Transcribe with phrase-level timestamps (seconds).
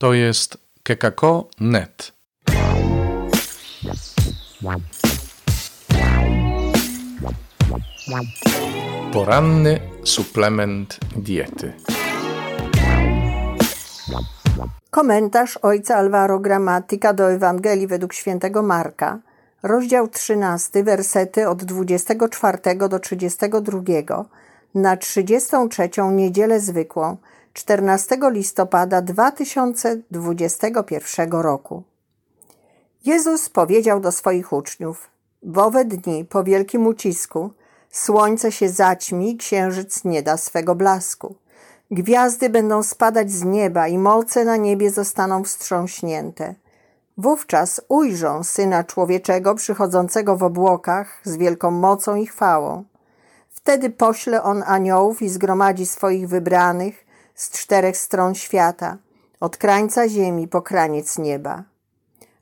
[0.00, 2.12] To jest kekako.net.
[9.12, 11.72] Poranny suplement diety.
[14.90, 19.18] Komentarz ojca Alvaro Gramatyka do Ewangelii według świętego Marka,
[19.62, 22.58] rozdział 13, wersety od 24
[22.88, 24.24] do 32,
[24.74, 27.16] na 33 niedzielę zwykłą,
[27.52, 31.82] 14 listopada 2021 roku.
[33.04, 35.08] Jezus powiedział do swoich uczniów:
[35.42, 37.50] W owe dni po wielkim ucisku
[37.90, 41.34] słońce się zaćmi, księżyc nie da swego blasku.
[41.90, 46.54] Gwiazdy będą spadać z nieba i moce na niebie zostaną wstrząśnięte.
[47.18, 52.84] Wówczas ujrzą Syna Człowieczego przychodzącego w obłokach z wielką mocą i chwałą.
[53.48, 57.09] Wtedy pośle On aniołów i zgromadzi swoich wybranych
[57.40, 58.98] z czterech stron świata,
[59.40, 61.64] od krańca ziemi po kraniec nieba.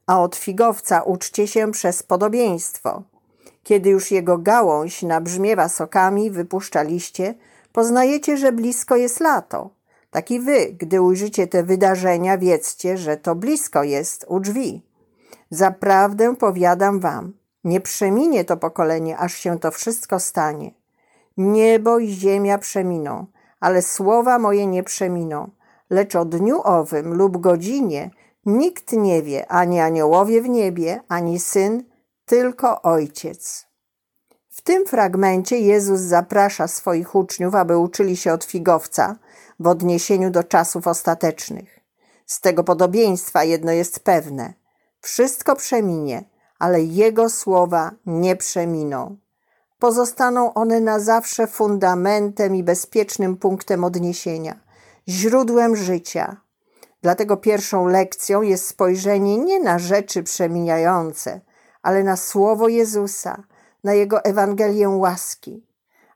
[0.07, 3.03] A od figowca uczcie się przez podobieństwo.
[3.63, 7.35] Kiedy już jego gałąź nabrzmiewa sokami, wypuszcza liście,
[7.73, 9.71] poznajecie, że blisko jest lato.
[10.11, 14.83] Tak i wy, gdy ujrzycie te wydarzenia, wiedzcie, że to blisko jest u drzwi.
[15.51, 17.33] Zaprawdę powiadam wam,
[17.65, 20.71] nie przeminie to pokolenie, aż się to wszystko stanie.
[21.37, 23.27] Niebo i ziemia przeminą,
[23.61, 25.51] ale słowa moje nie przeminą.
[25.91, 28.11] Lecz o dniu owym lub godzinie
[28.47, 31.85] nikt nie wie, ani aniołowie w niebie, ani syn,
[32.25, 33.67] tylko ojciec.
[34.49, 39.17] W tym fragmencie Jezus zaprasza swoich uczniów, aby uczyli się od figowca
[39.61, 41.81] w odniesieniu do czasów ostatecznych.
[42.27, 44.55] Z tego podobieństwa jedno jest pewne:
[45.01, 46.25] wszystko przeminie,
[46.59, 49.17] ale Jego słowa nie przeminą.
[49.79, 54.57] Pozostaną one na zawsze fundamentem i bezpiecznym punktem odniesienia,
[55.09, 56.37] źródłem życia.
[57.03, 61.41] Dlatego pierwszą lekcją jest spojrzenie nie na rzeczy przemijające,
[61.83, 63.43] ale na słowo Jezusa,
[63.85, 65.67] na Jego Ewangelię łaski.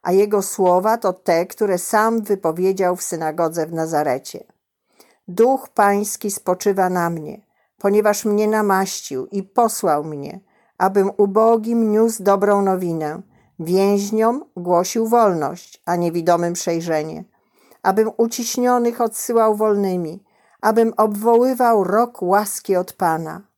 [0.03, 4.45] A Jego słowa to te, które sam wypowiedział w synagodze w Nazarecie.
[5.29, 7.41] Duch Pański spoczywa na mnie,
[7.79, 10.41] ponieważ mnie namaścił i posłał mnie,
[10.79, 13.23] abym ubogim niósł dobrą nowinę,
[13.59, 17.25] więźniom głosił wolność, a niewidomym przejrzenie,
[17.83, 20.25] abym uciśnionych odsyłał wolnymi,
[20.61, 23.53] abym obwoływał rok łaski od Pana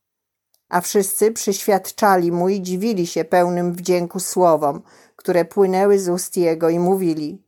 [0.75, 4.83] a wszyscy przyświadczali mu i dziwili się pełnym wdzięku słowom,
[5.16, 7.44] które płynęły z ust jego i mówili: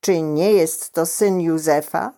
[0.00, 2.12] Czy nie jest to syn Józefa?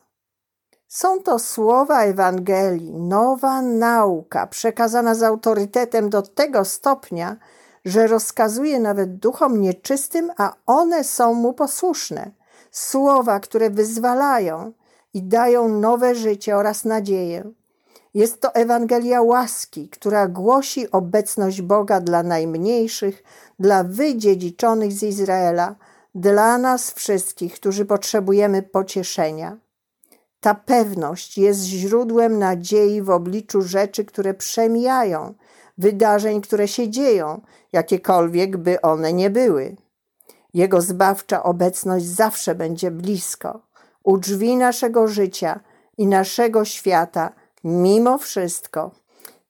[0.89, 7.37] Są to słowa Ewangelii, nowa nauka, przekazana z autorytetem do tego stopnia,
[7.85, 12.31] że rozkazuje nawet duchom nieczystym, a one są mu posłuszne.
[12.71, 14.73] Słowa, które wyzwalają
[15.15, 17.51] i dają nowe życie oraz nadzieję.
[18.15, 23.23] Jest to Ewangelia łaski, która głosi obecność Boga dla najmniejszych,
[23.59, 25.75] dla wydziedziczonych z Izraela,
[26.15, 29.57] dla nas wszystkich, którzy potrzebujemy pocieszenia.
[30.41, 35.35] Ta pewność jest źródłem nadziei w obliczu rzeczy, które przemijają,
[35.79, 37.41] wydarzeń, które się dzieją,
[37.73, 39.77] jakiekolwiek by one nie były.
[40.55, 43.61] Jego zbawcza obecność zawsze będzie blisko,
[44.03, 45.61] u drzwi naszego życia
[45.99, 47.33] i naszego świata
[47.65, 48.91] Mimo wszystko,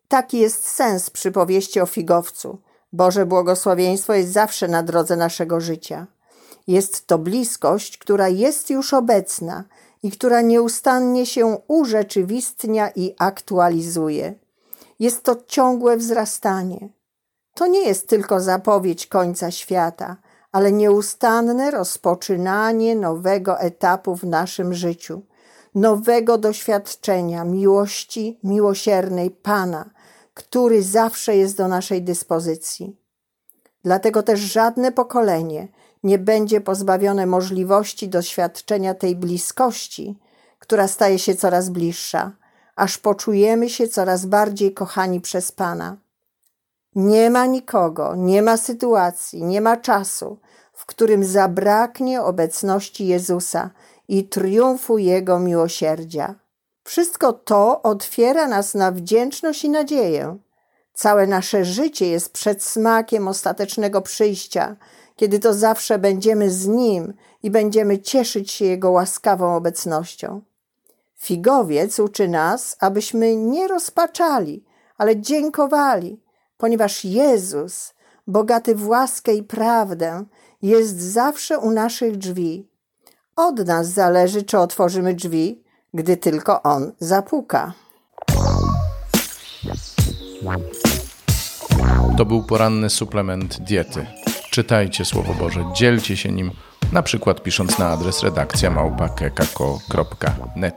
[0.08, 2.58] taki jest sens przypowieści o figowcu.
[2.92, 6.06] Boże błogosławieństwo jest zawsze na drodze naszego życia.
[6.66, 9.64] Jest to bliskość, która jest już obecna
[10.02, 14.34] i która nieustannie się urzeczywistnia i aktualizuje.
[14.99, 16.88] Jest to ciągłe wzrastanie.
[17.55, 20.16] To nie jest tylko zapowiedź końca świata,
[20.53, 25.22] ale nieustanne rozpoczynanie nowego etapu w naszym życiu
[25.75, 29.91] nowego doświadczenia miłości miłosiernej Pana,
[30.34, 32.97] który zawsze jest do naszej dyspozycji.
[33.84, 35.69] Dlatego też żadne pokolenie
[36.03, 40.19] nie będzie pozbawione możliwości doświadczenia tej bliskości,
[40.59, 42.32] która staje się coraz bliższa,
[42.76, 45.96] aż poczujemy się coraz bardziej kochani przez Pana.
[46.94, 50.38] Nie ma nikogo, nie ma sytuacji, nie ma czasu,
[50.72, 53.70] w którym zabraknie obecności Jezusa
[54.08, 56.34] i triumfu Jego miłosierdzia.
[56.84, 60.38] Wszystko to otwiera nas na wdzięczność i nadzieję.
[60.94, 64.76] Całe nasze życie jest przedsmakiem ostatecznego przyjścia,
[65.16, 70.40] kiedy to zawsze będziemy z Nim i będziemy cieszyć się Jego łaskawą obecnością.
[71.25, 74.65] Figowiec uczy nas, abyśmy nie rozpaczali,
[74.99, 76.21] ale dziękowali,
[76.56, 77.94] ponieważ Jezus,
[78.26, 80.25] bogaty w łaskę i prawdę,
[80.62, 82.69] jest zawsze u naszych drzwi
[83.37, 85.62] od nas zależy, czy otworzymy drzwi,
[85.94, 87.73] gdy tylko on zapuka.
[92.17, 94.06] To był poranny suplement diety.
[94.50, 96.50] Czytajcie Słowo Boże, dzielcie się nim,
[96.92, 100.75] na przykład pisząc na adres redakcja małpa.kekako.net.